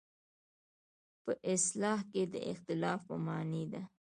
[1.23, 3.81] په اصطلاح کې د اختلاف په معنی ده.